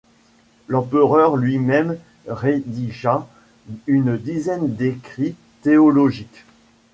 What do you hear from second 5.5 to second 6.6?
théologiques.